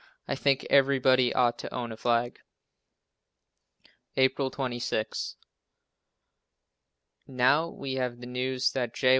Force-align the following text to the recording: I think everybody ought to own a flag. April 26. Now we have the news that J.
I 0.27 0.33
think 0.33 0.65
everybody 0.67 1.31
ought 1.31 1.59
to 1.59 1.71
own 1.71 1.91
a 1.91 1.97
flag. 1.97 2.39
April 4.17 4.49
26. 4.49 5.35
Now 7.27 7.67
we 7.69 7.93
have 7.95 8.19
the 8.19 8.25
news 8.25 8.71
that 8.71 8.95
J. 8.95 9.09